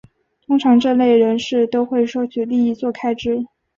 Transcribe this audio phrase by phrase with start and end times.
[0.47, 3.45] 通常这类人士都会收取利益作开支。